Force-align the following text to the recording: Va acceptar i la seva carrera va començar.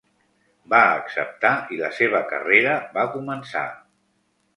Va 0.73 0.77
acceptar 1.01 1.51
i 1.75 1.77
la 1.81 1.91
seva 1.97 2.21
carrera 2.31 2.73
va 2.97 3.05
començar. 3.17 3.63